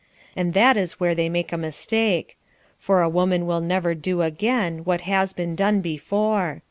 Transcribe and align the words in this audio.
And 0.35 0.55
that 0.55 0.77
is 0.77 0.99
where 0.99 1.13
they 1.13 1.29
make 1.29 1.53
a 1.53 1.59
mistake; 1.59 2.35
for 2.79 3.03
a 3.03 3.07
woman 3.07 3.45
will 3.45 3.61
never 3.61 3.93
do 3.93 4.23
again 4.23 4.79
what 4.79 5.01
has 5.01 5.31
been 5.31 5.55
done 5.55 5.79
before. 5.79 6.59